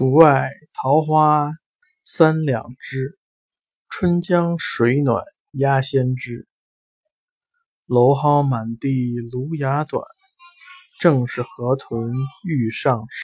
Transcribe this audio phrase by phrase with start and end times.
[0.00, 1.50] 竹外桃花
[2.06, 3.18] 三两枝
[3.90, 6.48] 春江水暖鸭先知。
[7.86, 10.02] 蒌蒿满地芦芽短
[11.00, 12.14] 正是河豚
[12.48, 13.18] 欲上时